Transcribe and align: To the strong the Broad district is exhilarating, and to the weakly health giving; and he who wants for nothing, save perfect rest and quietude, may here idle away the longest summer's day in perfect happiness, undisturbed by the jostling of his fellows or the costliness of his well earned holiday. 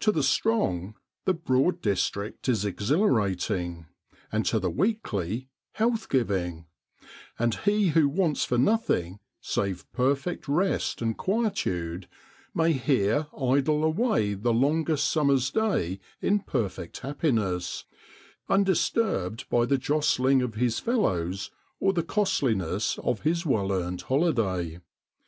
To 0.00 0.10
the 0.10 0.24
strong 0.24 0.96
the 1.24 1.32
Broad 1.34 1.80
district 1.82 2.48
is 2.48 2.64
exhilarating, 2.64 3.86
and 4.32 4.44
to 4.46 4.58
the 4.58 4.68
weakly 4.72 5.50
health 5.74 6.08
giving; 6.08 6.66
and 7.38 7.54
he 7.54 7.90
who 7.90 8.08
wants 8.08 8.44
for 8.44 8.58
nothing, 8.58 9.20
save 9.40 9.86
perfect 9.92 10.48
rest 10.48 11.00
and 11.00 11.16
quietude, 11.16 12.08
may 12.52 12.72
here 12.72 13.28
idle 13.40 13.84
away 13.84 14.34
the 14.34 14.52
longest 14.52 15.08
summer's 15.08 15.48
day 15.52 16.00
in 16.20 16.40
perfect 16.40 16.98
happiness, 16.98 17.84
undisturbed 18.48 19.48
by 19.48 19.64
the 19.64 19.78
jostling 19.78 20.42
of 20.42 20.56
his 20.56 20.80
fellows 20.80 21.52
or 21.78 21.92
the 21.92 22.02
costliness 22.02 22.98
of 22.98 23.20
his 23.20 23.46
well 23.46 23.70
earned 23.70 24.00
holiday. 24.02 24.80